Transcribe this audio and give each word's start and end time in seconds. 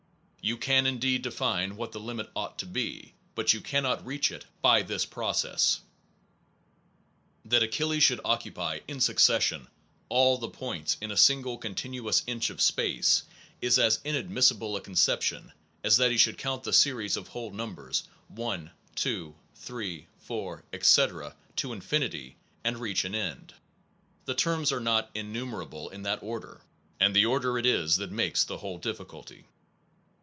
You 0.43 0.57
can 0.57 0.87
indeed 0.87 1.21
define 1.21 1.75
what 1.75 1.91
the 1.91 1.99
limit 1.99 2.31
ought 2.35 2.57
to 2.57 2.65
be, 2.65 3.13
but 3.35 3.53
you 3.53 3.61
cannot 3.61 4.03
reach 4.03 4.31
it 4.31 4.43
by 4.59 4.81
this 4.81 5.05
process. 5.05 5.81
That 7.45 7.61
Achilles 7.61 8.01
should 8.01 8.19
occupy 8.25 8.79
in 8.87 8.99
suc 9.01 9.19
cession 9.19 9.67
all 10.09 10.39
the 10.39 10.49
points 10.49 10.97
in 10.99 11.11
a 11.11 11.15
single 11.15 11.59
continuous 11.59 12.23
inch 12.25 12.49
of 12.49 12.59
space, 12.59 13.21
is 13.61 13.77
as 13.77 13.99
inadmissible 14.03 14.75
a 14.75 14.81
conception 14.81 15.51
as 15.83 15.97
that 15.97 16.09
he 16.09 16.17
should 16.17 16.39
count 16.39 16.63
the 16.63 16.73
series 16.73 17.15
of 17.17 17.27
whole 17.27 17.51
num 17.51 17.75
bers 17.75 18.07
1, 18.29 18.71
2, 18.95 19.35
3, 19.53 20.07
4, 20.17 20.63
etc., 20.73 21.35
to 21.57 21.71
infinity 21.71 22.35
and 22.63 22.79
reach 22.79 23.05
an 23.05 23.13
end. 23.13 23.53
The 24.25 24.33
terms 24.33 24.71
are 24.71 24.79
not 24.79 25.11
enumerable 25.13 25.89
in 25.91 26.01
that 26.01 26.23
order; 26.23 26.61
and 26.99 27.15
the 27.15 27.27
order 27.27 27.59
it 27.59 27.65
is 27.67 27.97
that 27.97 28.11
makes 28.11 28.43
the 28.43 28.57
whole 28.57 28.79
diffi 28.79 29.05
culty. 29.05 29.43